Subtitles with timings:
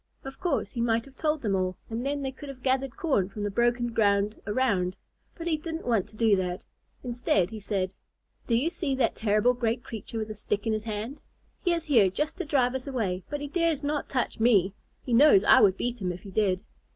[0.23, 3.29] Of course, he might have told them all, and then they could have gathered corn
[3.29, 4.95] from the broken ground around,
[5.35, 6.65] but he didn't want to do that.
[7.03, 7.93] Instead, he said,
[8.47, 11.21] "Do you see that terrible great creature with a stick in his hand?
[11.63, 14.73] He is here just to drive us away, but he dares not touch me.
[15.05, 16.63] He knows I would beat him if he did."